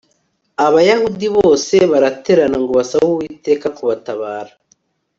[0.65, 4.53] Abayuda bose baraterana ngo basabe Uwiteka kubatabara